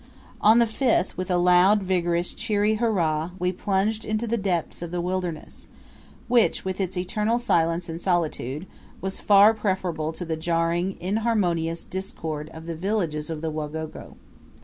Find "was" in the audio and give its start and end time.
8.99-9.19